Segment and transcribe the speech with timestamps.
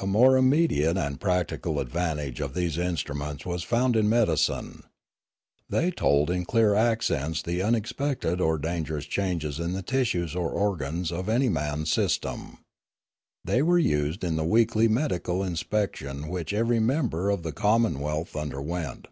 [0.00, 4.82] A more immediate and practical advantage of these instruments was found in medicine.
[5.68, 11.12] They told in clear accents the unexpected or dangerous changes in the tissues or organs
[11.12, 12.60] of any man's system.
[13.44, 19.08] They were used in the weekly medical inspection, which every member of the commonwealth underwent.